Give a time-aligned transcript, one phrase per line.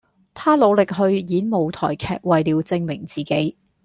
[0.33, 3.55] 他努力去演舞台劇為了證明自己